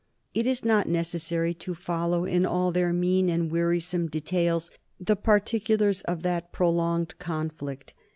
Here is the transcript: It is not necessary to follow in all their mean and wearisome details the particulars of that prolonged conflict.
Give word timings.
It 0.33 0.47
is 0.47 0.65
not 0.65 0.89
necessary 0.89 1.53
to 1.53 1.75
follow 1.75 2.25
in 2.25 2.43
all 2.43 2.71
their 2.71 2.91
mean 2.91 3.29
and 3.29 3.51
wearisome 3.51 4.07
details 4.07 4.71
the 4.99 5.15
particulars 5.15 6.01
of 6.01 6.23
that 6.23 6.51
prolonged 6.51 7.19
conflict. 7.19 7.93